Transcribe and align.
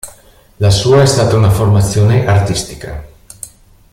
La 0.57 0.71
sua 0.71 1.03
è 1.03 1.05
stata 1.05 1.35
una 1.35 1.51
formazione 1.51 2.25
artistica. 2.25 3.05